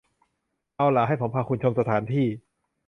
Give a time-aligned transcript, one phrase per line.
[0.77, 2.25] เอาละ ให้ผมพาคุณชมสถานที่